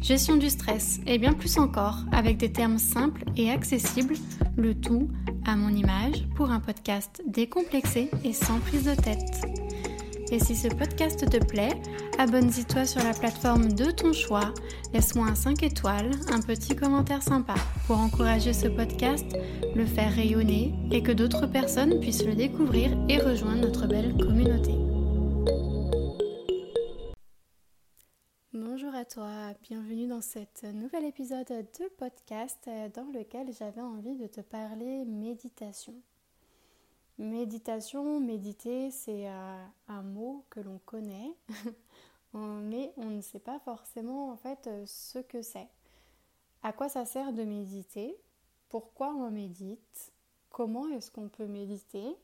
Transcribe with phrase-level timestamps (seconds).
[0.00, 4.14] gestion du stress et bien plus encore avec des termes simples et accessibles,
[4.56, 5.08] le tout
[5.46, 9.42] à mon image pour un podcast décomplexé et sans prise de tête.
[10.32, 11.76] Et si ce podcast te plaît,
[12.18, 14.54] abonne-toi sur la plateforme de ton choix,
[14.94, 17.54] laisse-moi un 5 étoiles, un petit commentaire sympa
[17.86, 19.26] pour encourager ce podcast,
[19.74, 24.89] le faire rayonner et que d'autres personnes puissent le découvrir et rejoindre notre belle communauté.
[29.10, 35.04] Toi, bienvenue dans cet nouvel épisode de podcast dans lequel j'avais envie de te parler
[35.04, 35.94] méditation.
[37.18, 41.34] Méditation, méditer, c'est euh, un mot que l'on connaît,
[42.34, 45.66] mais on ne sait pas forcément en fait ce que c'est.
[46.62, 48.16] À quoi ça sert de méditer?
[48.68, 50.12] Pourquoi on médite?
[50.50, 52.16] Comment est-ce qu'on peut méditer?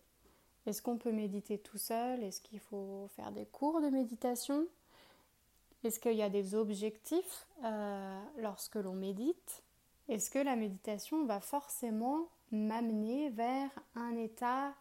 [0.67, 2.23] Est-ce qu'on peut méditer tout seul?
[2.23, 4.69] Est-ce qu'il faut faire des cours de méditation?
[5.87, 9.63] Est-ce qu'il y a des objectifs euh, lorsque l'on médite?
[10.09, 14.75] Est-ce que la méditation va forcément m'amener vers un état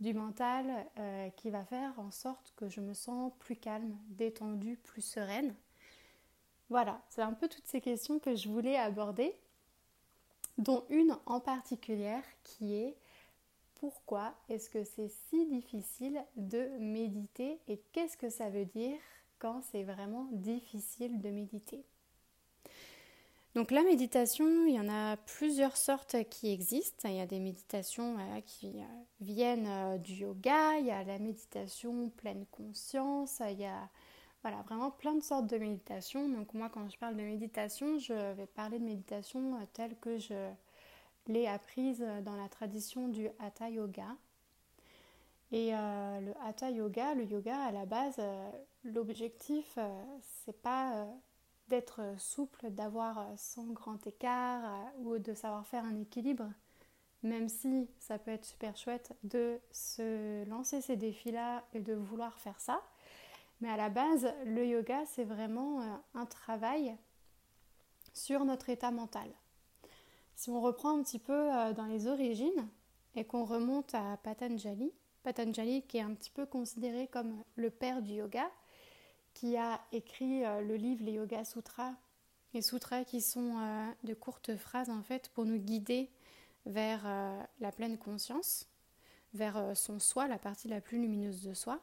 [0.00, 4.76] du mental euh, qui va faire en sorte que je me sens plus calme, détendue,
[4.76, 5.54] plus sereine?
[6.68, 9.34] Voilà, c'est un peu toutes ces questions que je voulais aborder,
[10.58, 12.96] dont une en particulier qui est
[13.76, 18.98] pourquoi est-ce que c'est si difficile de méditer et qu'est-ce que ça veut dire
[19.40, 21.84] quand c'est vraiment difficile de méditer.
[23.56, 27.08] Donc la méditation, il y en a plusieurs sortes qui existent.
[27.08, 28.84] Il y a des méditations euh, qui euh,
[29.20, 33.88] viennent euh, du yoga, il y a la méditation pleine conscience, il y a
[34.42, 36.28] voilà, vraiment plein de sortes de méditation.
[36.28, 40.50] Donc moi quand je parle de méditation, je vais parler de méditation telle que je
[41.26, 44.16] l'ai apprise dans la tradition du Hatha Yoga.
[45.52, 48.20] Et le Hatha Yoga, le yoga à la base,
[48.84, 50.02] L'objectif, euh,
[50.44, 51.06] c'est pas euh,
[51.68, 56.50] d'être souple, d'avoir euh, son grand écart ou de savoir faire un équilibre,
[57.22, 62.38] même si ça peut être super chouette de se lancer ces défis-là et de vouloir
[62.38, 62.80] faire ça.
[63.60, 65.82] Mais à la base, le yoga, c'est vraiment
[66.14, 66.96] un travail
[68.14, 69.28] sur notre état mental.
[70.34, 72.66] Si on reprend un petit peu dans les origines
[73.14, 78.00] et qu'on remonte à Patanjali, Patanjali qui est un petit peu considéré comme le père
[78.00, 78.50] du yoga,
[79.40, 81.94] qui a écrit euh, le livre Les Yoga Sutras.
[82.52, 86.10] Les sutras qui sont euh, de courtes phrases en fait pour nous guider
[86.66, 88.68] vers euh, la pleine conscience,
[89.32, 91.80] vers son soi, la partie la plus lumineuse de soi.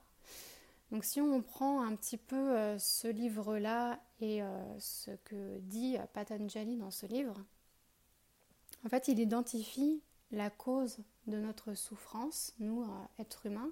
[0.91, 4.41] Donc si on prend un petit peu ce livre-là et
[4.78, 7.35] ce que dit Patanjali dans ce livre,
[8.85, 10.01] en fait il identifie
[10.31, 12.85] la cause de notre souffrance, nous,
[13.19, 13.72] êtres humains,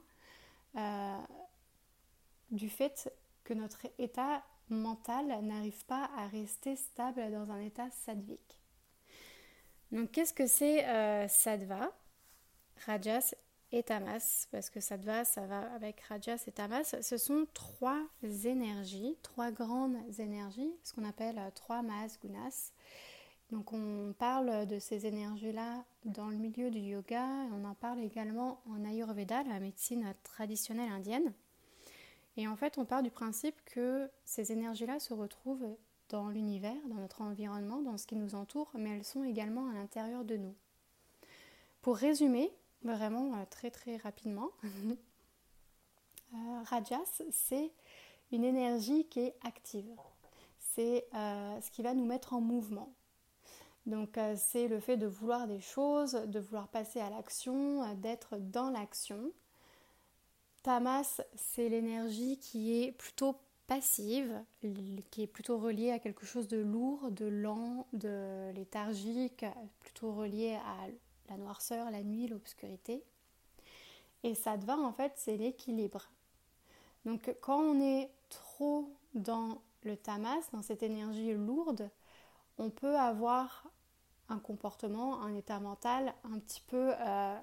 [2.51, 3.11] du fait
[3.45, 8.59] que notre état mental n'arrive pas à rester stable dans un état sadvique.
[9.91, 11.27] Donc qu'est-ce que c'est euh,
[12.85, 13.35] rajas
[13.71, 16.95] et tamas Parce que sattva, ça va avec rajas et tamas.
[17.01, 18.01] Ce sont trois
[18.43, 22.73] énergies, trois grandes énergies, ce qu'on appelle euh, trois mahas gunas.
[23.51, 27.99] Donc on parle de ces énergies-là dans le milieu du yoga, et on en parle
[27.99, 31.31] également en Ayurveda, la médecine traditionnelle indienne.
[32.37, 35.75] Et en fait, on part du principe que ces énergies-là se retrouvent
[36.09, 39.73] dans l'univers, dans notre environnement, dans ce qui nous entoure, mais elles sont également à
[39.73, 40.55] l'intérieur de nous.
[41.81, 42.51] Pour résumer,
[42.83, 44.49] vraiment euh, très très rapidement,
[46.33, 47.71] euh, Rajas, c'est
[48.31, 49.89] une énergie qui est active.
[50.59, 52.93] C'est euh, ce qui va nous mettre en mouvement.
[53.85, 58.71] Donc c'est le fait de vouloir des choses, de vouloir passer à l'action, d'être dans
[58.71, 59.31] l'action.
[60.65, 63.35] Tamas, c'est l'énergie qui est plutôt
[63.67, 64.33] passive,
[65.11, 69.45] qui est plutôt reliée à quelque chose de lourd, de lent, de léthargique,
[69.81, 70.87] plutôt reliée à
[71.29, 73.03] la noirceur, la nuit, l'obscurité.
[74.23, 76.09] Et Sattva, en fait, c'est l'équilibre.
[77.05, 81.91] Donc quand on est trop dans le tamas, dans cette énergie lourde,
[82.57, 83.69] on peut avoir
[84.29, 87.37] un comportement, un état mental un petit peu euh,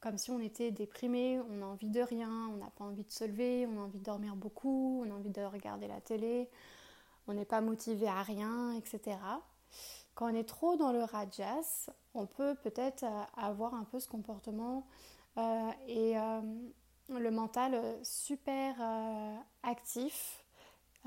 [0.00, 3.10] comme si on était déprimé, on a envie de rien, on n'a pas envie de
[3.10, 6.48] se lever, on a envie de dormir beaucoup, on a envie de regarder la télé,
[7.26, 9.16] on n'est pas motivé à rien, etc.
[10.14, 13.04] Quand on est trop dans le rajas, on peut peut-être
[13.36, 14.86] avoir un peu ce comportement
[15.86, 16.14] et
[17.08, 18.74] le mental super
[19.62, 20.44] actif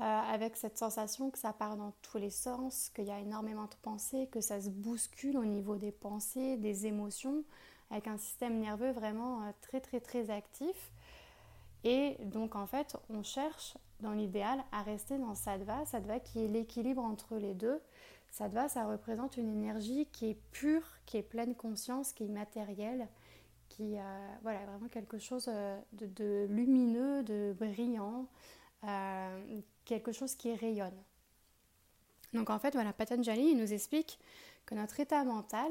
[0.00, 3.66] euh, avec cette sensation que ça part dans tous les sens, qu'il y a énormément
[3.66, 7.44] de pensées, que ça se bouscule au niveau des pensées, des émotions,
[7.94, 10.92] avec un système nerveux vraiment euh, très très très actif.
[11.84, 16.48] Et donc en fait, on cherche dans l'idéal à rester dans Sattva, Sattva qui est
[16.48, 17.80] l'équilibre entre les deux.
[18.30, 23.06] Sattva, ça représente une énergie qui est pure, qui est pleine conscience, qui est matérielle,
[23.68, 25.46] qui euh, voilà vraiment quelque chose
[25.92, 28.26] de, de lumineux, de brillant,
[28.82, 31.00] euh, quelque chose qui rayonne.
[32.32, 34.18] Donc en fait, voilà, Patanjali il nous explique
[34.66, 35.70] que notre état mental,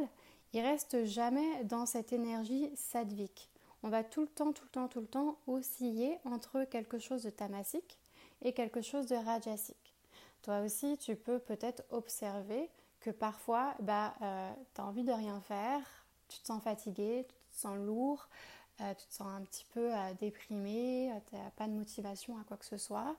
[0.53, 3.50] il reste jamais dans cette énergie sadvique.
[3.83, 7.23] On va tout le temps, tout le temps, tout le temps osciller entre quelque chose
[7.23, 8.00] de tamasique
[8.41, 9.94] et quelque chose de rajasique.
[10.41, 12.69] Toi aussi, tu peux peut-être observer
[13.00, 15.81] que parfois, bah, euh, tu as envie de rien faire,
[16.29, 18.27] tu te sens fatigué, tu te sens lourd,
[18.81, 22.38] euh, tu te sens un petit peu euh, déprimé, euh, tu n'as pas de motivation
[22.39, 23.15] à quoi que ce soit.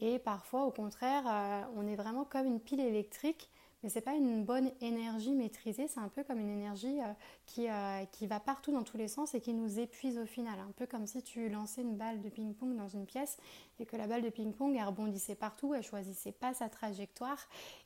[0.00, 3.50] Et parfois, au contraire, on est vraiment comme une pile électrique,
[3.82, 6.98] mais ce n'est pas une bonne énergie maîtrisée, c'est un peu comme une énergie
[7.46, 7.68] qui,
[8.12, 10.58] qui va partout dans tous les sens et qui nous épuise au final.
[10.58, 13.38] Un peu comme si tu lançais une balle de ping-pong dans une pièce
[13.78, 17.38] et que la balle de ping-pong, elle rebondissait partout, elle choisissait pas sa trajectoire.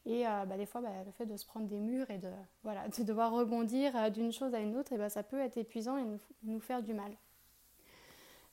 [0.07, 2.31] Et bah, des fois, bah, le fait de se prendre des murs et de,
[2.63, 5.99] voilà, de devoir rebondir d'une chose à une autre, et bah, ça peut être épuisant
[5.99, 6.05] et
[6.45, 7.13] nous faire du mal.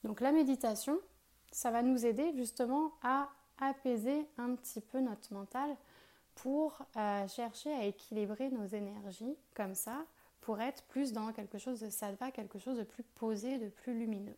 [0.03, 0.97] Donc la méditation,
[1.51, 5.75] ça va nous aider justement à apaiser un petit peu notre mental
[6.41, 10.06] pour euh, chercher à équilibrer nos énergies comme ça,
[10.41, 13.97] pour être plus dans quelque chose de sattva, quelque chose de plus posé, de plus
[13.97, 14.38] lumineux.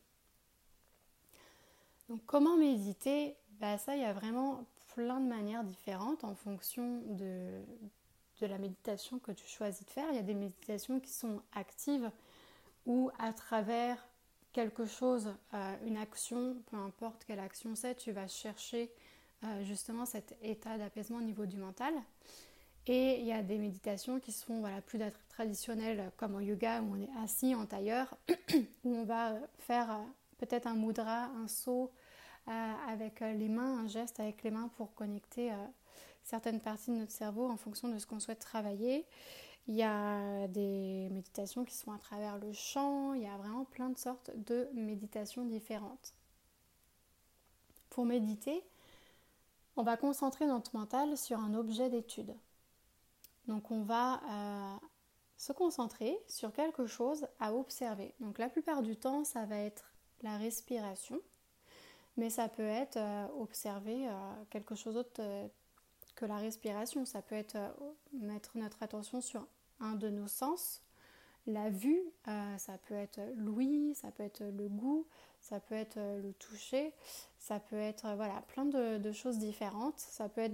[2.09, 3.36] Donc comment méditer?
[3.59, 4.65] Bah, Ça, il y a vraiment
[4.95, 7.62] plein de manières différentes en fonction de,
[8.42, 10.07] de la méditation que tu choisis de faire.
[10.09, 12.09] Il y a des méditations qui sont actives
[12.88, 14.03] ou à travers
[14.53, 18.92] quelque chose, euh, une action, peu importe quelle action c'est, tu vas chercher
[19.43, 21.93] euh, justement cet état d'apaisement au niveau du mental.
[22.88, 24.99] Et il y a des méditations qui sont voilà, plus
[25.29, 28.17] traditionnelles comme en yoga où on est assis en tailleur,
[28.83, 30.03] où on va faire euh,
[30.38, 31.91] peut-être un mudra, un saut
[32.88, 35.53] avec les mains, un geste avec les mains pour connecter
[36.23, 39.05] certaines parties de notre cerveau en fonction de ce qu'on souhaite travailler.
[39.67, 43.63] Il y a des méditations qui sont à travers le chant, il y a vraiment
[43.65, 46.13] plein de sortes de méditations différentes.
[47.89, 48.63] Pour méditer,
[49.75, 52.35] on va concentrer notre mental sur un objet d'étude.
[53.47, 54.88] Donc on va euh,
[55.38, 58.13] se concentrer sur quelque chose à observer.
[58.19, 59.91] Donc la plupart du temps, ça va être
[60.21, 61.19] la respiration,
[62.18, 64.12] mais ça peut être euh, observer euh,
[64.50, 65.21] quelque chose d'autre
[66.15, 67.06] que la respiration.
[67.06, 67.57] Ça peut être
[68.13, 69.47] mettre notre attention sur
[69.79, 70.81] un de nos sens.
[71.47, 75.07] La vue, euh, ça peut être l'ouïe, ça peut être le goût,
[75.39, 76.93] ça peut être le toucher,
[77.39, 79.99] ça peut être voilà, plein de, choses différentes.
[79.99, 80.53] Ça peut être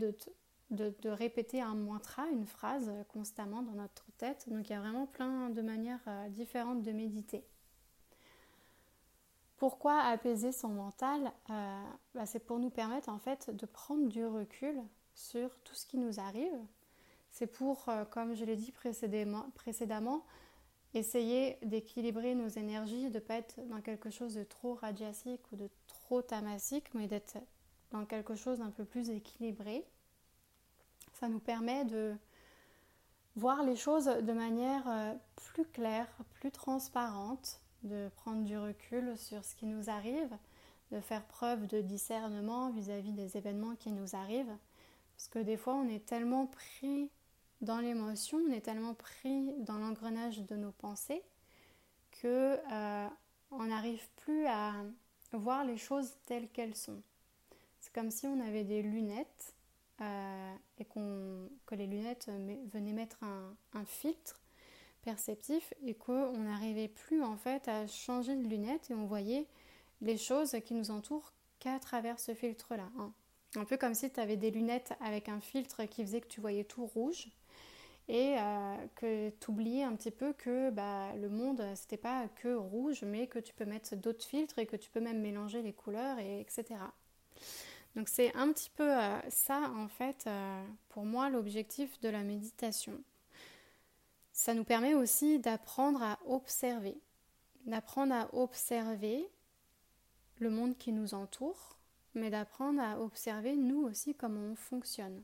[0.72, 4.48] de, répéter un mantra, une phrase constamment dans notre tête.
[4.50, 7.44] Donc il y a vraiment plein de manières euh, différentes de méditer.
[9.58, 14.26] Pourquoi apaiser son mental euh, bah, C'est pour nous permettre en fait de prendre du
[14.26, 14.82] recul
[15.16, 16.54] sur tout ce qui nous arrive,
[17.32, 20.26] c'est pour, euh, comme je l'ai dit précédemment,
[20.94, 25.56] essayer d'équilibrer nos énergies, de ne pas être dans quelque chose de trop radiasique ou
[25.56, 27.38] de trop tamasique, mais d'être
[27.92, 29.86] dans quelque chose d'un peu plus équilibré.
[31.14, 32.16] Ça nous permet de
[33.36, 39.44] voir les choses de manière euh, plus claire, plus transparente, de prendre du recul sur
[39.44, 40.36] ce qui nous arrive,
[40.92, 44.58] de faire preuve de discernement vis-à-vis -vis des événements qui nous arrivent.
[45.16, 47.10] Parce que des fois, on est tellement pris
[47.62, 51.24] dans l'émotion, on est tellement pris dans l'engrenage de nos pensées
[52.12, 53.08] que euh,
[53.52, 54.74] on n'arrive plus à
[55.34, 57.02] voir les choses telles qu'elles sont.
[57.80, 59.56] C'est comme si on avait des lunettes
[60.02, 62.30] euh, et que les lunettes
[62.74, 64.40] venaient mettre un, un filtre
[65.02, 69.48] perceptif et qu'on n'arrivait plus en fait à changer de lunettes et on voyait
[70.02, 72.90] les choses qui nous entourent qu'à travers ce filtre-là.
[73.00, 73.12] Hein.
[73.56, 76.42] Un peu comme si tu avais des lunettes avec un filtre qui faisait que tu
[76.42, 77.30] voyais tout rouge
[78.10, 83.04] et euh, que tu un petit peu que bah, le monde c'était pas que rouge
[83.04, 86.18] mais que tu peux mettre d'autres filtres et que tu peux même mélanger les couleurs
[86.20, 86.76] et etc.
[87.96, 92.24] Donc c'est un petit peu euh, ça en fait euh, pour moi l'objectif de la
[92.24, 93.02] méditation.
[94.32, 96.96] Ça nous permet aussi d'apprendre à observer,
[97.66, 99.28] d'apprendre à observer
[100.40, 101.78] le monde qui nous entoure,
[102.14, 105.24] mais d'apprendre à observer nous aussi comment on fonctionne.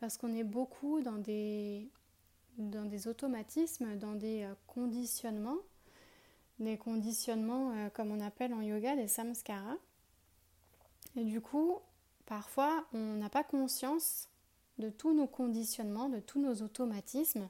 [0.00, 1.88] Parce qu'on est beaucoup dans des,
[2.58, 5.58] dans des automatismes, dans des euh, conditionnements,
[6.58, 9.76] des conditionnements euh, comme on appelle en yoga des samskaras.
[11.16, 11.78] Et du coup,
[12.26, 14.28] parfois, on n'a pas conscience
[14.78, 17.48] de tous nos conditionnements, de tous nos automatismes.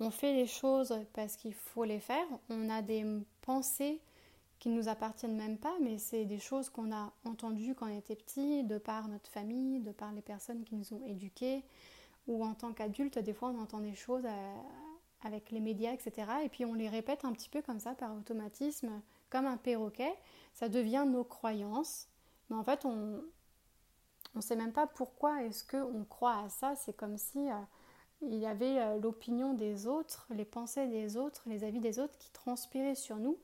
[0.00, 2.26] On fait les choses parce qu'il faut les faire.
[2.48, 3.04] On a des
[3.42, 4.00] pensées
[4.58, 7.98] qui ne nous appartiennent même pas, mais c'est des choses qu'on a entendues quand on
[7.98, 11.64] était petit, de par notre famille, de par les personnes qui nous ont éduqués,
[12.26, 14.54] ou en tant qu'adulte, des fois on entend des choses euh,
[15.22, 16.28] avec les médias, etc.
[16.44, 20.14] Et puis on les répète un petit peu comme ça par automatisme, comme un perroquet.
[20.52, 22.08] Ça devient nos croyances.
[22.48, 23.22] Mais en fait, on
[24.34, 26.76] ne sait même pas pourquoi est-ce qu'on croit à ça.
[26.76, 27.54] C'est comme si euh,
[28.22, 32.16] il y avait euh, l'opinion des autres, les pensées des autres, les avis des autres
[32.18, 33.38] qui transpiraient sur nous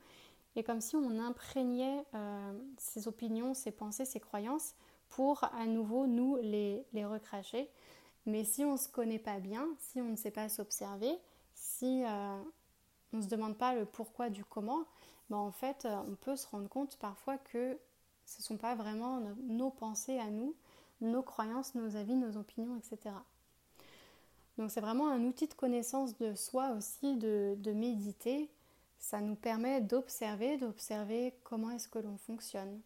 [0.55, 4.75] et comme si on imprégnait euh, ces opinions, ces pensées, ces croyances
[5.09, 7.69] pour à nouveau nous les, recracher.
[8.25, 11.17] Mais si on ne se connaît pas bien, si on ne sait pas s'observer,
[11.53, 12.41] si euh,
[13.13, 14.83] on ne se demande pas le pourquoi du comment,
[15.29, 17.77] ben en fait euh, on peut se rendre compte parfois que
[18.25, 20.55] ce ne sont pas vraiment nos pensées à nous,
[20.99, 23.15] nos croyances, nos avis, nos opinions, etc.
[24.57, 28.49] Donc c'est vraiment un outil de connaissance de soi aussi, de méditer,
[29.01, 32.79] ça nous permet d'observer, d'observer comment est-ce que l'on fonctionne,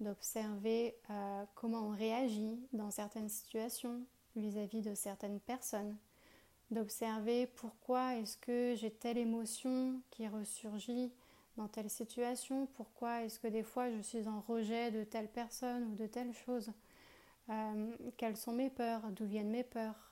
[0.00, 4.02] d'observer euh, comment on réagit dans certaines situations
[4.36, 5.96] vis-à-vis de certaines personnes,
[6.70, 11.12] d'observer pourquoi est-ce que j'ai telle émotion qui ressurgit
[11.58, 15.84] dans telle situation, pourquoi est-ce que des fois je suis en rejet de telle personne
[15.92, 16.72] ou de telle chose,
[17.50, 20.10] euh, quelles sont mes peurs, d'où viennent mes peurs,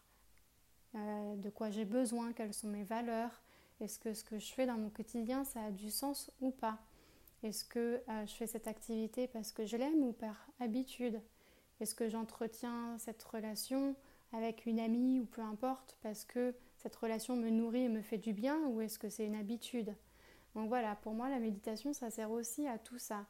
[0.95, 3.41] euh, de quoi j'ai besoin, quelles sont mes valeurs,
[3.81, 6.79] est-ce que ce que je fais dans mon quotidien, ça a du sens ou pas?
[7.43, 11.21] Est-ce que euh, je fais cette activité parce que je l'aime ou par habitude?
[11.81, 13.95] Est-ce que j'entretiens cette relation
[14.33, 18.19] avec une amie ou peu importe parce que cette relation me nourrit et me fait
[18.19, 19.95] du bien ou est-ce que c'est une habitude?
[20.55, 23.27] Donc voilà, pour moi la méditation ça sert aussi à tout ça,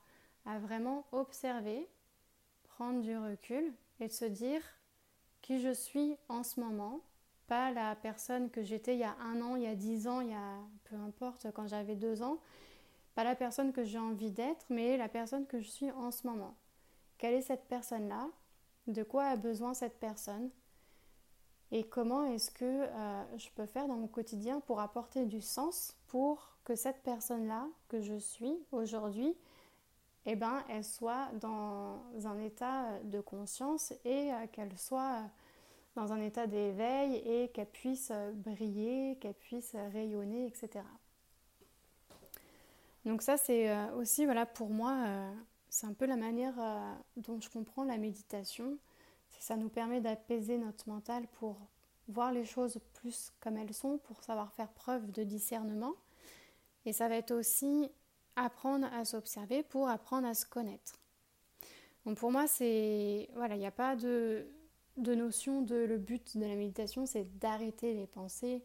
[0.47, 1.87] à vraiment observer,
[2.65, 4.63] prendre du recul et se dire
[5.43, 7.01] qui je suis en ce moment,
[7.49, 10.21] pas la personne que j'étais il y a un an, il y a dix ans,
[10.21, 12.39] il y a peu importe quand j'avais deux ans,
[13.15, 16.27] pas la personne que j'ai envie d'être, mais la personne que je suis en ce
[16.27, 16.55] moment.
[17.17, 18.29] Quelle est cette personne-là?
[18.87, 20.51] De quoi a besoin cette personne?
[21.71, 25.97] Et comment est-ce que euh, je peux faire dans mon quotidien pour apporter du sens
[26.07, 29.35] pour que cette personne-là que je suis aujourd'hui,
[30.25, 35.23] eh ben, elle soit dans un état de conscience et euh, qu'elle soit
[35.95, 40.85] dans un état d'éveil et qu'elle puisse euh, briller, qu'elle puisse euh, rayonner, etc.
[43.05, 45.33] Donc ça c'est euh, aussi voilà pour moi
[45.69, 46.55] c'est un peu la manière
[47.17, 48.79] dont je comprends la méditation.
[49.39, 51.57] Ça nous permet d'apaiser notre mental pour
[52.09, 55.95] voir les choses plus comme elles sont, pour savoir faire preuve de discernement.
[56.87, 57.91] Et ça va être aussi
[58.35, 60.99] apprendre à s'observer pour apprendre à se connaître.
[62.05, 64.49] Donc pour moi c'est voilà il n'y a pas de
[64.99, 68.63] de notion de le but de la méditation, c'est d'arrêter les pensées.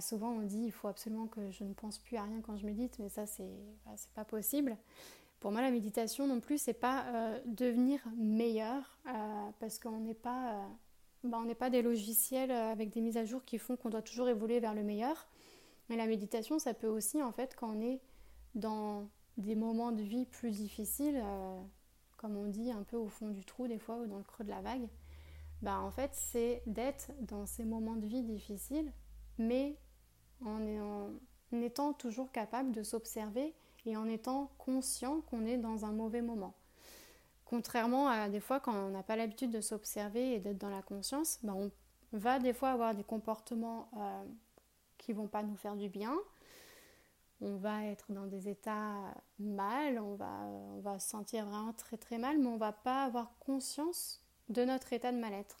[0.00, 2.66] souvent on dit il faut absolument que je ne pense plus à rien quand je
[2.66, 3.52] médite, mais ça c'est
[3.84, 4.76] bah, pas possible.
[5.42, 10.14] Pour moi, la méditation non plus, c'est pas euh, devenir meilleur euh, parce qu'on n'est
[10.14, 10.66] pas, euh,
[11.24, 14.02] bah, on n'est pas des logiciels avec des mises à jour qui font qu'on doit
[14.02, 15.26] toujours évoluer vers le meilleur.
[15.88, 18.00] Mais la méditation, ça peut aussi en fait quand on est
[18.54, 21.20] dans des moments de vie plus difficiles,
[22.18, 24.44] comme on dit un peu au fond du trou des fois ou dans le creux
[24.44, 24.86] de la vague,
[25.62, 28.92] bah, en fait, c'est d'être dans ces moments de vie difficiles,
[29.38, 29.78] mais
[30.44, 30.58] en,
[31.52, 33.54] étant toujours capable de s'observer
[33.86, 36.54] et en étant conscient qu'on est dans un mauvais moment.
[37.44, 40.82] Contrairement à des fois quand on n'a pas l'habitude de s'observer et d'être dans la
[40.82, 41.70] conscience, bah, on
[42.12, 44.24] va des fois avoir des comportements euh,
[44.98, 46.16] qui vont pas nous faire du bien.
[47.40, 51.98] On va être dans des états mal, on va, on va se sentir vraiment très
[51.98, 55.58] très mal, mais on va pas avoir conscience de notre état de mal-être.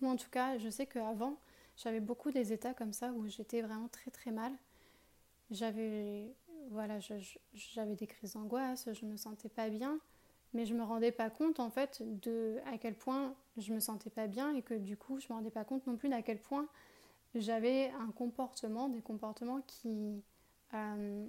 [0.00, 1.38] Moi, en tout cas, je sais qu'avant,
[1.76, 4.52] j'avais beaucoup des états comme ça où j'étais vraiment très très mal.
[5.50, 6.34] J'avais
[6.70, 6.98] voilà,
[7.54, 9.98] j'avais des crises d'angoisse, je me sentais pas bien,
[10.52, 14.10] mais je me rendais pas compte en fait de à quel point je me sentais
[14.10, 16.40] pas bien et que du coup, je me rendais pas compte non plus d'à quel
[16.40, 16.68] point
[17.34, 20.22] j'avais un comportement, des comportements qui
[20.74, 21.26] euh,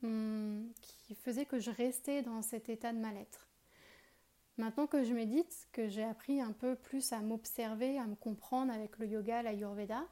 [0.00, 3.49] qui faisaient que je restais dans cet état de mal-être.
[4.60, 8.70] Maintenant que je médite, que j'ai appris un peu plus à m'observer, à me comprendre
[8.70, 10.04] avec le yoga, l'ayurveda,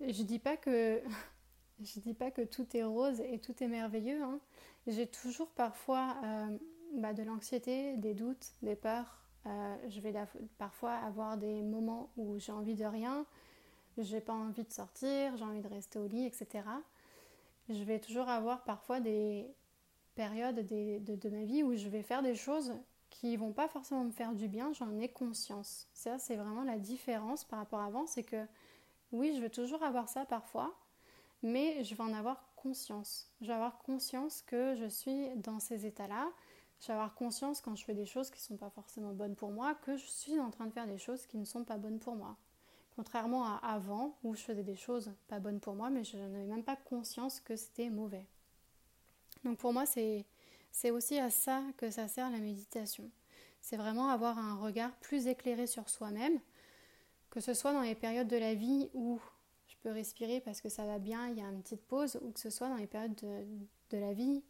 [0.00, 1.00] je dis pas que
[1.80, 4.20] je dis pas que tout est rose et tout est merveilleux.
[4.20, 4.40] Hein.
[4.88, 6.58] J'ai toujours parfois euh,
[6.94, 10.12] bah, de l'anxiété, des doutes, des peurs, je vais
[10.58, 13.24] parfois avoir des moments où j'ai envie de rien,
[13.96, 16.64] j'ai pas envie de sortir, j'ai envie de rester au lit, etc.
[17.68, 19.46] Je vais toujours avoir parfois des
[20.16, 22.74] périodes de, ma vie où je vais faire des choses
[23.12, 25.88] qui vont pas forcément me faire du bien, j'en ai conscience.
[25.92, 28.46] Ça, c'est vraiment la différence par rapport à avant, c'est que
[29.12, 30.74] oui, je vais toujours avoir ça parfois,
[31.42, 33.30] mais je vais en avoir conscience.
[33.42, 36.30] Je vais avoir conscience que je suis dans ces états-là.
[36.80, 39.36] Je vais avoir conscience quand je fais des choses qui ne sont pas forcément bonnes
[39.36, 41.76] pour moi, que je suis en train de faire des choses qui ne sont pas
[41.76, 42.36] bonnes pour moi.
[42.96, 46.44] Contrairement à avant, où je faisais des choses pas bonnes pour moi, mais je n'avais
[46.44, 48.26] même pas conscience que c'était mauvais.
[49.44, 50.24] Donc pour moi, c'est,
[50.72, 53.08] c'est aussi à ça que ça sert la méditation.
[53.60, 56.40] C'est vraiment avoir un regard plus éclairé sur soi-même,
[57.30, 59.20] que ce soit dans les périodes de la vie où
[59.68, 62.30] je peux respirer parce que ça va bien, il y a une petite pause, ou
[62.32, 63.14] que ce soit dans les périodes
[63.90, 64.42] de, la vie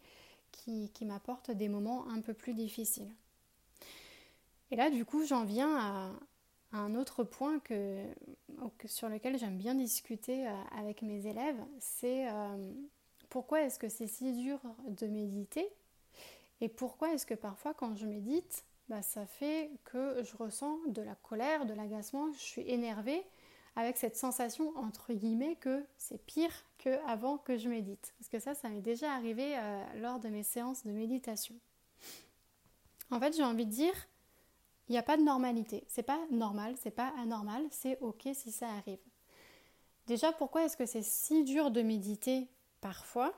[0.53, 3.13] qui, m'apportent des moments un peu plus difficiles.
[4.71, 6.13] Et là, du coup, j'en viens à,
[6.75, 7.61] un autre point
[8.87, 12.73] sur lequel j'aime bien discuter euh, avec mes élèves, c'est euh,
[13.29, 15.69] pourquoi est-ce que c'est si dur de méditer?
[16.63, 21.03] Et pourquoi est-ce que parfois quand je médite, bah, ça fait que je ressens de
[21.03, 23.27] la colère, de l'agacement, je suis énervée
[23.75, 28.15] avec cette sensation entre guillemets que c'est pire qu'avant que je médite.
[28.17, 31.57] Parce que ça, ça m'est déjà arrivé euh, lors de mes séances de méditation.
[33.11, 33.95] En fait, j'ai envie de dire,
[34.89, 35.83] il n'y a pas de normalité.
[35.89, 39.01] C'est pas normal, c'est pas anormal, c'est ok si ça arrive.
[40.07, 42.47] Déjà, pourquoi est-ce que c'est si dur de méditer
[42.81, 43.35] parfois?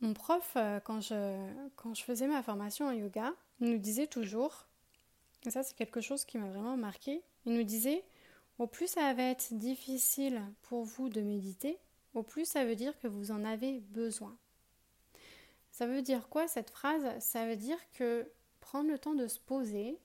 [0.00, 4.66] Mon prof, euh, quand je, faisais ma formation en yoga, nous disait toujours,
[5.46, 8.04] et ça c'est quelque chose qui m'a vraiment marqué, il nous disait,
[8.58, 11.78] au plus ça va être difficile pour vous de méditer,
[12.14, 14.36] au plus ça veut dire que vous en avez besoin.
[15.70, 17.06] Ça veut dire quoi cette phrase?
[17.20, 19.98] Ça veut dire que prendre le temps de se poser,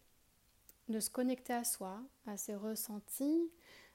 [0.90, 3.50] de se connecter à soi, à ses ressentis,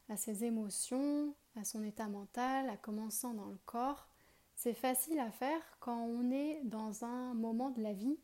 [0.08, 4.08] à ses émotions, à son état mental, à comment on sent dans le corps.
[4.56, 8.18] C'est facile à faire quand on est dans un moment de la vie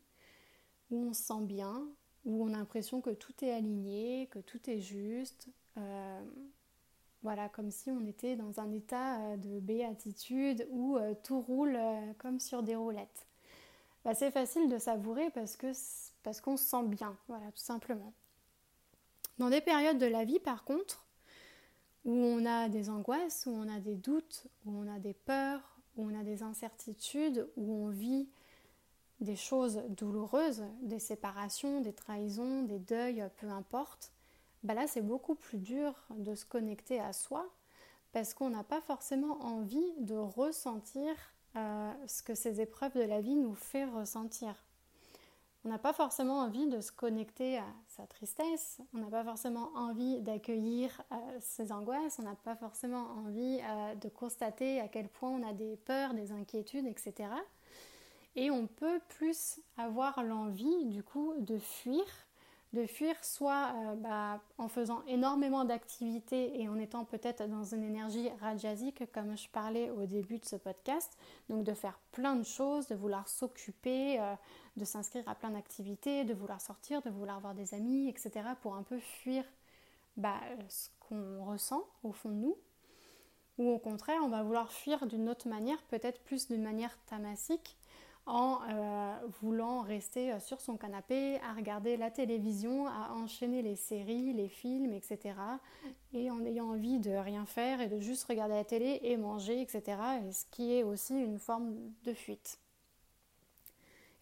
[0.89, 1.87] où on se sent bien,
[2.25, 5.47] où on a l'impression que tout est aligné, que tout est juste.
[5.77, 6.23] Euh,
[7.21, 11.79] voilà, comme si on était dans un état euh, de béatitude où euh, tout roule
[12.17, 13.27] comme sur des roulettes.
[14.03, 15.71] Bah, c'est facile de savourer parce que
[16.23, 18.11] parce qu'on se sent bien, voilà, tout simplement.
[19.37, 21.05] Dans des périodes de la vie, par contre,
[22.05, 25.72] où on a des angoisses, où on a des doutes, où on a des peurs,
[25.95, 28.27] où on a des incertitudes, où on vit
[29.19, 34.11] des choses douloureuses, des séparations, des trahisons, des deuils, peu importe,
[34.63, 37.49] bah là c'est beaucoup plus dur de se connecter à soi
[38.11, 41.13] parce qu'on n'a pas forcément envie de ressentir
[41.55, 44.55] euh, ce que ces épreuves de la vie nous fait ressentir.
[45.65, 49.71] On n'a pas forcément envie de se connecter à sa tristesse, on n'a pas forcément
[49.75, 55.07] envie d'accueillir euh, ses angoisses, on n'a pas forcément envie euh, de constater à quel
[55.07, 57.29] point on a des peurs, des inquiétudes, etc.
[58.35, 62.03] Et on peut plus avoir l'envie du coup de fuir
[62.73, 67.83] de fuir soit euh, bah, en faisant énormément d'activités et en étant peut-être dans une
[67.83, 71.15] énergie rajasique comme je parlais au début de ce podcast,
[71.49, 74.19] donc de faire plein de choses, de vouloir s'occuper,
[74.77, 78.31] de s'inscrire à plein d'activités, de vouloir sortir, de vouloir voir des amis, etc.
[78.61, 79.43] pour un peu fuir
[80.17, 82.57] bah, ce qu'on ressent au fond de nous.
[83.59, 87.77] Ou au contraire, on va vouloir fuir d'une autre manière, peut-être plus d'une manière tamasique,
[88.25, 93.75] en euh, voulant rester euh, sur son canapé, à regarder la télévision, à enchaîner les
[93.75, 95.35] séries, les films, etc.
[96.13, 99.61] Et en ayant envie de rien faire et de juste regarder la télé et manger,
[99.61, 99.97] etc.
[100.25, 102.59] Et ce qui est aussi une forme de fuite.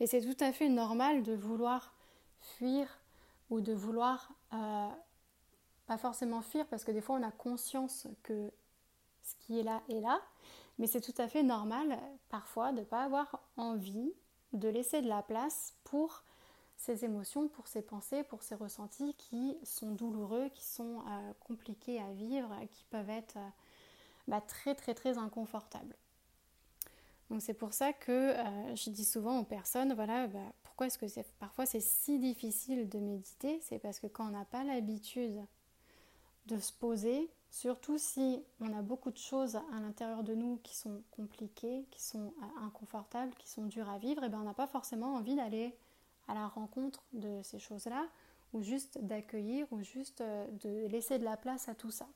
[0.02, 1.94] Et c'est tout à fait normal de vouloir
[2.40, 2.88] fuir
[3.52, 4.90] ou de vouloir, euh,
[5.86, 8.52] pas forcément fuir, parce que des fois on a conscience que
[9.22, 10.20] ce qui est là est là,
[10.80, 14.12] mais c'est tout à fait normal parfois de ne pas avoir envie
[14.54, 16.24] de laisser de la place pour
[16.78, 22.02] ces émotions, pour ces pensées, pour ces ressentis qui sont douloureux, qui sont euh, compliqués
[22.02, 23.50] à vivre, qui peuvent être euh,
[24.28, 25.96] bah, très très très inconfortables.
[27.32, 31.00] Donc c'est pour ça que euh, je dis souvent aux personnes, voilà, bah, pourquoi est-ce
[31.00, 31.06] que
[31.40, 33.60] parfois c'est si difficile de méditer?
[33.62, 35.42] C'est parce que quand on n'a pas l'habitude
[36.46, 40.74] de se poser, Surtout si on a beaucoup de choses à l'intérieur de nous qui
[40.74, 44.54] sont compliquées, qui sont euh, inconfortables, qui sont dures à vivre, et bien on n'a
[44.54, 45.76] pas forcément envie d'aller
[46.30, 48.08] à la rencontre de ces choses-là,
[48.54, 52.08] ou juste d'accueillir, ou juste euh, de laisser de la place à tout ça.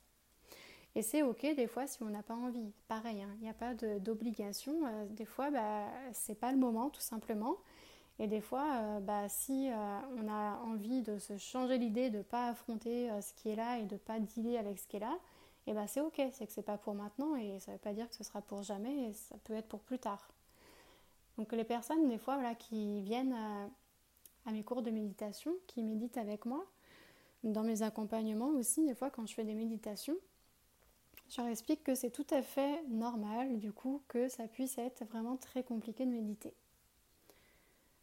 [0.96, 2.72] Et c'est ok des fois si on n'a pas envie.
[2.88, 4.86] Pareil, hein, il n'y a pas d'obligation.
[4.86, 7.58] Euh, des fois, bah, c'est pas le moment tout simplement.
[8.18, 9.74] Et des fois, euh, bah, si euh,
[10.16, 13.78] on a envie de se changer l'idée, de ne pas affronter ce qui est là
[13.78, 15.18] et de ne pas dealer avec ce qui est là,
[15.66, 17.92] et bah, c'est ok, c'est que c'est pas pour maintenant et ça ne veut pas
[17.92, 20.30] dire que ce sera pour jamais et ça peut être pour plus tard.
[21.36, 23.36] Donc les personnes, des fois, voilà, qui viennent
[24.46, 26.64] à mes cours de méditation, qui méditent avec moi,
[27.44, 30.16] dans mes accompagnements aussi, des fois quand je fais des méditations,
[31.28, 35.04] je leur explique que c'est tout à fait normal du coup que ça puisse être
[35.04, 36.54] vraiment très compliqué de méditer.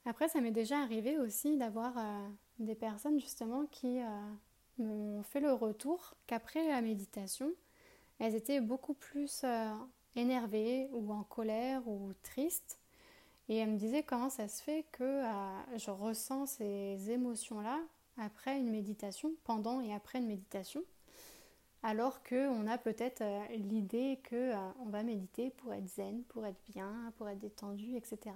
[0.06, 2.28] Après, ça m'est déjà arrivé aussi d'avoir euh,
[2.60, 4.06] des personnes justement qui euh,
[4.78, 7.50] m'ont fait le retour qu'après la méditation,
[8.20, 9.74] elles étaient beaucoup plus euh,
[10.16, 12.80] énervées ou en colère ou tristes.
[13.48, 15.22] Et elles me disaient comment ça se fait que
[15.76, 17.78] je ressens ces émotions-là
[18.18, 20.82] après une méditation, pendant et après une méditation,
[21.84, 26.62] alors qu'on a peut-être euh, l'idée qu'on euh, va méditer pour être zen, pour être
[26.70, 28.36] bien, pour être détendu, etc.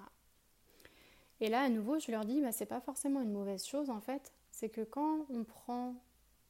[1.40, 4.02] Et là, à nouveau, je leur dis, bah, c'est pas forcément une mauvaise chose en
[4.02, 5.96] fait, c'est que quand on prend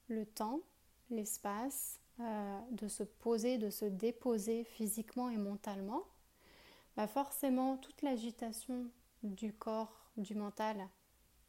[0.07, 0.62] le temps,
[1.10, 6.03] l'espace, euh, de se poser, de se déposer physiquement et mentalement,
[6.95, 8.89] bah forcément toute l'agitation
[9.21, 10.89] du corps, du mental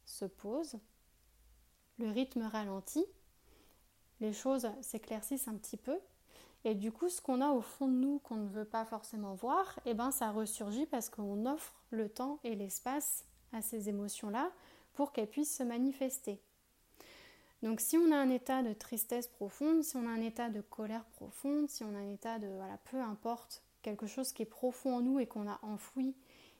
[0.05, 0.77] se pose
[1.99, 3.05] le rythme ralentit,
[4.21, 5.97] les choses s'éclaircissent un petit peu.
[6.65, 9.33] Et du coup, ce qu'on a au fond de nous qu'on ne veut pas forcément
[9.33, 14.51] voir, eh ben, ça ressurgit parce qu'on offre le temps et l'espace à ces émotions-là
[14.93, 16.41] pour qu'elles puissent se manifester.
[17.61, 20.61] Donc si on a un état de tristesse profonde, si on a un état de
[20.61, 24.45] colère profonde, si on a un état de, voilà, peu importe, quelque chose qui est
[24.45, 26.15] profond en nous et qu'on a enfoui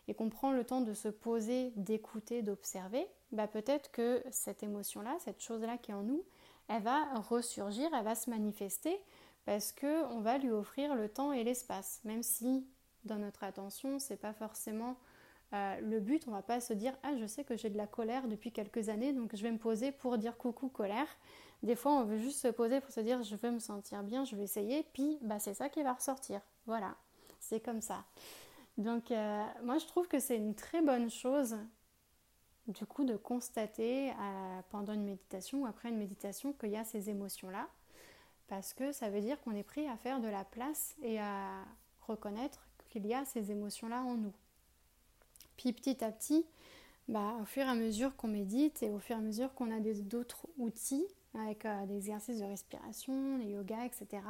[0.07, 5.17] et qu'on prend le temps de se poser, d'écouter, d'observer, bah peut-être que cette émotion-là,
[5.19, 6.23] cette chose-là qui est en nous,
[6.69, 8.97] elle va ressurgir, elle va se manifester
[9.45, 12.67] parce que on va lui offrir le temps et l'espace, même si
[13.03, 14.95] dans notre attention, c'est pas forcément
[15.53, 16.27] euh, le but.
[16.27, 18.89] On va pas se dire ah je sais que j'ai de la colère depuis quelques
[18.89, 21.07] années, donc je vais me poser pour dire coucou colère.
[21.63, 24.23] Des fois, on veut juste se poser pour se dire je veux me sentir bien,
[24.23, 26.41] je vais essayer, puis bah c'est ça qui va ressortir.
[26.67, 26.95] Voilà,
[27.39, 28.05] c'est comme ça.
[28.77, 31.57] Donc euh, moi je trouve que c'est une très bonne chose
[32.69, 34.13] du coup de constater euh,
[34.69, 37.67] pendant une méditation ou après une méditation qu'il y a ces émotions-là,
[38.47, 41.65] parce que ça veut dire qu'on est prêt à faire de la place et à
[42.01, 44.33] reconnaître qu'il y a ces émotions-là en nous.
[45.57, 46.45] Puis petit à petit,
[47.07, 49.71] bah, au fur et à mesure qu'on médite et au fur et à mesure qu'on
[49.75, 54.21] a d'autres outils avec euh, des exercices de respiration, les yoga, etc.,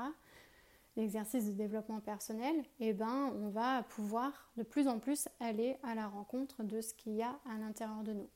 [1.00, 5.96] l'exercice de développement personnel, eh ben, on va pouvoir de plus en plus aller à
[5.96, 8.30] la rencontre de ce qu'il y a à l'intérieur de nous.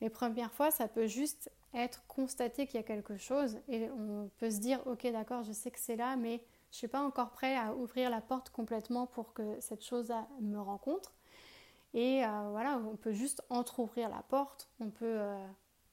[0.00, 4.30] Les premières fois, ça peut juste être constaté qu'il y a quelque chose et on
[4.38, 7.00] peut se dire ok d'accord je sais que c'est là mais je ne suis pas
[7.00, 11.12] encore prêt à ouvrir la porte complètement pour que cette chose me rencontre
[11.94, 15.46] et euh, voilà on peut juste entre-ouvrir la porte on peut euh,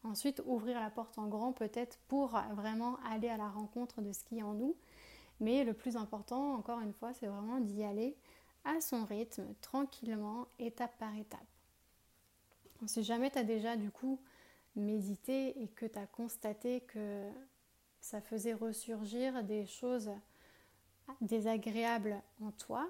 [0.04, 4.24] ensuite ouvrir la porte en grand peut-être pour vraiment aller à la rencontre de ce
[4.24, 4.76] qui est en nous
[5.39, 8.17] mais le plus important, encore une fois, c'est vraiment d'y aller
[8.65, 11.39] à son rythme, tranquillement, étape par étape.
[12.86, 14.19] si jamais tu as déjà du coup
[14.76, 17.30] médité et que tu as constaté que
[18.02, 20.12] ça faisait ressurgir des choses
[21.21, 22.89] désagréables en toi,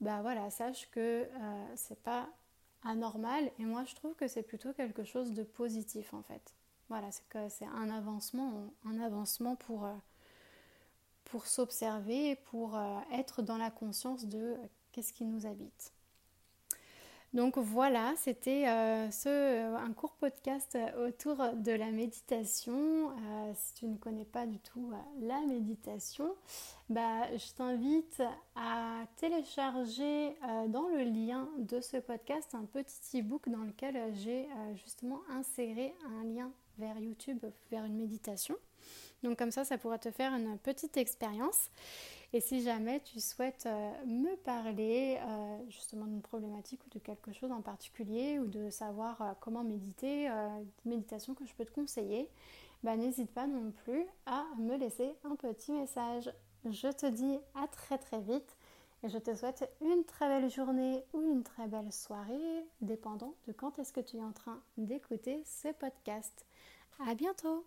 [0.00, 2.28] bah voilà, sache que euh, c'est pas
[2.82, 6.54] anormal et moi je trouve que c'est plutôt quelque chose de positif en fait.
[6.88, 9.94] Voilà, c'est c'est un avancement, un avancement pour, euh,
[11.24, 14.56] pour s'observer, pour euh, être dans la conscience de euh,
[14.92, 15.92] qu'est-ce qui nous habite.
[17.32, 23.12] Donc voilà, c'était euh, un court podcast autour de la méditation.
[23.54, 26.34] si tu ne connais pas du tout la méditation,
[26.88, 28.20] bah, je t'invite
[28.56, 30.36] à télécharger
[30.70, 36.24] dans le lien de ce podcast un petit e-book dans lequel j'ai justement inséré un
[36.24, 38.56] lien vers YouTube, vers une méditation.
[39.22, 41.70] Donc comme ça, ça pourra te faire une petite expérience.
[42.32, 47.32] Et si jamais tu souhaites euh, me parler euh, justement d'une problématique ou de quelque
[47.32, 51.72] chose en particulier ou de savoir euh, comment méditer, une méditation que je peux te
[51.72, 52.28] conseiller,
[52.84, 56.32] bah, n'hésite pas non plus à me laisser un petit message.
[56.64, 58.56] Je te dis à très très vite
[59.02, 63.52] et je te souhaite une très belle journée ou une très belle soirée, dépendant de
[63.52, 66.46] quand est-ce que tu es en train d'écouter ce podcast.
[67.08, 67.64] À bientôt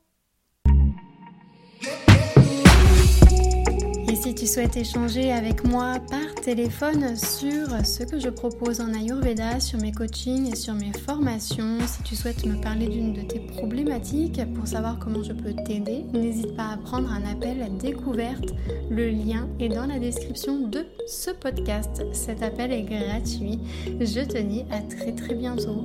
[4.13, 8.93] et si tu souhaites échanger avec moi par téléphone sur ce que je propose en
[8.93, 13.21] Ayurveda, sur mes coachings et sur mes formations, si tu souhaites me parler d'une de
[13.21, 17.69] tes problématiques pour savoir comment je peux t'aider, n'hésite pas à prendre un appel à
[17.69, 18.53] découverte.
[18.91, 22.03] Le lien est dans la description de ce podcast.
[22.11, 23.59] Cet appel est gratuit.
[23.99, 25.81] Je te dis à très très bientôt.